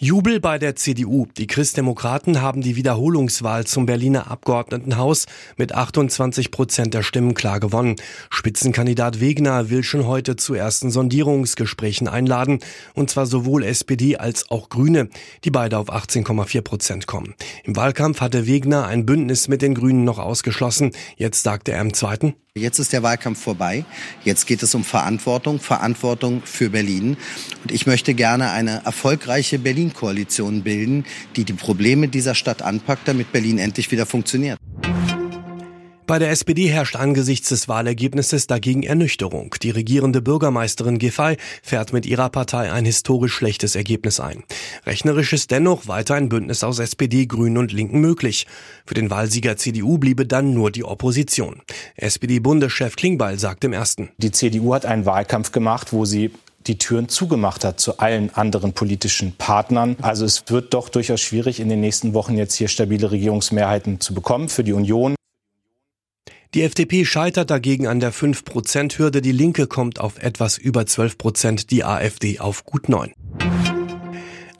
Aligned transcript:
Jubel 0.00 0.38
bei 0.38 0.60
der 0.60 0.76
CDU. 0.76 1.26
Die 1.38 1.48
Christdemokraten 1.48 2.40
haben 2.40 2.60
die 2.60 2.76
Wiederholungswahl 2.76 3.66
zum 3.66 3.84
Berliner 3.84 4.30
Abgeordnetenhaus 4.30 5.26
mit 5.56 5.74
28 5.74 6.52
Prozent 6.52 6.94
der 6.94 7.02
Stimmen 7.02 7.34
klar 7.34 7.58
gewonnen. 7.58 7.96
Spitzenkandidat 8.30 9.18
Wegner 9.18 9.70
will 9.70 9.82
schon 9.82 10.06
heute 10.06 10.36
zu 10.36 10.54
ersten 10.54 10.92
Sondierungsgesprächen 10.92 12.06
einladen, 12.06 12.60
und 12.94 13.10
zwar 13.10 13.26
sowohl 13.26 13.64
SPD 13.64 14.16
als 14.16 14.52
auch 14.52 14.68
Grüne, 14.68 15.08
die 15.42 15.50
beide 15.50 15.78
auf 15.78 15.90
18,4 15.92 16.60
Prozent 16.60 17.06
kommen. 17.08 17.34
Im 17.64 17.74
Wahlkampf 17.74 18.20
hatte 18.20 18.46
Wegner 18.46 18.86
ein 18.86 19.04
Bündnis 19.04 19.48
mit 19.48 19.62
den 19.62 19.74
Grünen 19.74 20.04
noch 20.04 20.20
ausgeschlossen. 20.20 20.92
Jetzt 21.16 21.42
sagte 21.42 21.72
er 21.72 21.80
im 21.80 21.92
zweiten, 21.92 22.34
Jetzt 22.58 22.78
ist 22.78 22.92
der 22.92 23.02
Wahlkampf 23.02 23.40
vorbei. 23.40 23.84
Jetzt 24.24 24.46
geht 24.46 24.62
es 24.62 24.74
um 24.74 24.82
Verantwortung, 24.82 25.60
Verantwortung 25.60 26.42
für 26.44 26.70
Berlin. 26.70 27.16
Und 27.62 27.72
ich 27.72 27.86
möchte 27.86 28.14
gerne 28.14 28.50
eine 28.50 28.84
erfolgreiche 28.84 29.58
Berlin-Koalition 29.88 30.62
bilden, 30.62 31.04
die 31.36 31.44
die 31.44 31.52
Probleme 31.52 32.08
dieser 32.08 32.34
Stadt 32.34 32.62
anpackt, 32.62 33.06
damit 33.06 33.32
Berlin 33.32 33.58
endlich 33.58 33.90
wieder 33.90 34.06
funktioniert. 34.06 34.58
Bei 36.06 36.18
der 36.18 36.30
SPD 36.30 36.68
herrscht 36.68 36.96
angesichts 36.96 37.50
des 37.50 37.68
Wahlergebnisses 37.68 38.46
dagegen 38.46 38.82
Ernüchterung. 38.82 39.54
Die 39.62 39.68
regierende 39.68 40.22
Bürgermeisterin 40.22 40.98
Giffey 40.98 41.36
fährt 41.62 41.92
mit 41.92 42.06
ihrer 42.06 42.30
Partei 42.30 42.72
ein 42.72 42.86
historisch 42.86 43.34
schlechtes 43.34 43.76
Ergebnis 43.76 44.18
ein. 44.18 44.42
Rechnerisch 44.86 45.34
ist 45.34 45.50
dennoch 45.50 45.86
weiter 45.86 46.14
ein 46.14 46.30
Bündnis 46.30 46.64
aus 46.64 46.78
SPD, 46.78 47.26
Grünen 47.26 47.58
und 47.58 47.72
Linken 47.72 48.00
möglich. 48.00 48.46
Für 48.86 48.94
den 48.94 49.10
Wahlsieger 49.10 49.58
CDU 49.58 49.98
bliebe 49.98 50.24
dann 50.24 50.54
nur 50.54 50.70
die 50.70 50.84
Opposition. 50.84 51.60
SPD-Bundeschef 51.96 52.96
Klingbeil 52.96 53.38
sagt 53.38 53.64
im 53.64 53.74
ersten. 53.74 54.08
Die 54.16 54.32
CDU 54.32 54.72
hat 54.72 54.86
einen 54.86 55.04
Wahlkampf 55.04 55.52
gemacht, 55.52 55.92
wo 55.92 56.06
sie 56.06 56.30
die 56.68 56.78
Türen 56.78 57.08
zugemacht 57.08 57.64
hat 57.64 57.80
zu 57.80 57.98
allen 57.98 58.34
anderen 58.34 58.72
politischen 58.72 59.32
Partnern. 59.32 59.96
Also 60.02 60.24
es 60.24 60.44
wird 60.48 60.74
doch 60.74 60.88
durchaus 60.88 61.20
schwierig, 61.20 61.60
in 61.60 61.68
den 61.68 61.80
nächsten 61.80 62.14
Wochen 62.14 62.36
jetzt 62.36 62.54
hier 62.54 62.68
stabile 62.68 63.10
Regierungsmehrheiten 63.10 64.00
zu 64.00 64.14
bekommen 64.14 64.48
für 64.48 64.62
die 64.62 64.72
Union. 64.74 65.14
Die 66.54 66.62
FDP 66.62 67.04
scheitert 67.04 67.50
dagegen 67.50 67.86
an 67.86 68.00
der 68.00 68.12
5-Prozent-Hürde, 68.12 69.20
die 69.20 69.32
Linke 69.32 69.66
kommt 69.66 70.00
auf 70.00 70.18
etwas 70.22 70.56
über 70.56 70.86
12 70.86 71.18
Prozent, 71.18 71.70
die 71.70 71.84
AfD 71.84 72.40
auf 72.40 72.64
gut 72.64 72.88
9. 72.88 73.12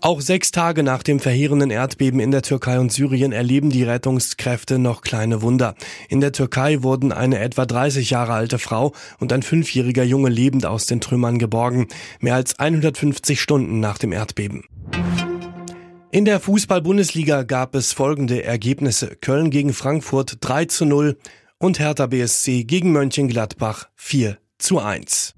Auch 0.00 0.20
sechs 0.20 0.52
Tage 0.52 0.84
nach 0.84 1.02
dem 1.02 1.18
verheerenden 1.18 1.70
Erdbeben 1.70 2.20
in 2.20 2.30
der 2.30 2.42
Türkei 2.42 2.78
und 2.78 2.92
Syrien 2.92 3.32
erleben 3.32 3.70
die 3.70 3.82
Rettungskräfte 3.82 4.78
noch 4.78 5.00
kleine 5.00 5.42
Wunder. 5.42 5.74
In 6.08 6.20
der 6.20 6.32
Türkei 6.32 6.82
wurden 6.82 7.12
eine 7.12 7.40
etwa 7.40 7.66
30 7.66 8.10
Jahre 8.10 8.32
alte 8.32 8.58
Frau 8.58 8.92
und 9.18 9.32
ein 9.32 9.42
fünfjähriger 9.42 10.04
Junge 10.04 10.28
lebend 10.28 10.66
aus 10.66 10.86
den 10.86 11.00
Trümmern 11.00 11.38
geborgen, 11.38 11.88
mehr 12.20 12.36
als 12.36 12.58
150 12.58 13.40
Stunden 13.40 13.80
nach 13.80 13.98
dem 13.98 14.12
Erdbeben. 14.12 14.64
In 16.10 16.24
der 16.24 16.40
Fußball-Bundesliga 16.40 17.42
gab 17.42 17.74
es 17.74 17.92
folgende 17.92 18.44
Ergebnisse. 18.44 19.16
Köln 19.20 19.50
gegen 19.50 19.72
Frankfurt 19.72 20.38
3 20.40 20.66
zu 20.66 20.84
0, 20.84 21.18
und 21.58 21.80
Hertha 21.80 22.06
BSC 22.06 22.64
gegen 22.64 22.92
Mönchengladbach 22.92 23.88
4 23.96 24.38
zu 24.58 24.78
1. 24.78 25.34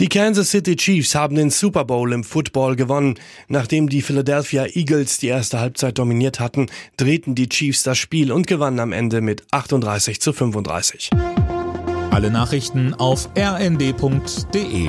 Die 0.00 0.08
Kansas 0.08 0.52
City 0.52 0.76
Chiefs 0.76 1.16
haben 1.16 1.34
den 1.34 1.50
Super 1.50 1.84
Bowl 1.84 2.12
im 2.12 2.22
Football 2.22 2.76
gewonnen. 2.76 3.16
Nachdem 3.48 3.88
die 3.88 4.00
Philadelphia 4.00 4.66
Eagles 4.66 5.18
die 5.18 5.26
erste 5.26 5.58
Halbzeit 5.58 5.98
dominiert 5.98 6.38
hatten, 6.38 6.66
drehten 6.96 7.34
die 7.34 7.48
Chiefs 7.48 7.82
das 7.82 7.98
Spiel 7.98 8.30
und 8.30 8.46
gewannen 8.46 8.78
am 8.78 8.92
Ende 8.92 9.20
mit 9.20 9.42
38 9.50 10.20
zu 10.20 10.32
35. 10.32 11.10
Alle 12.12 12.30
Nachrichten 12.30 12.94
auf 12.94 13.28
rnd.de 13.36 14.88